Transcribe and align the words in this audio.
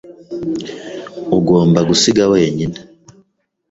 Ugomba 1.37 1.79
gusiga 1.89 2.23
wenyine. 2.33 2.77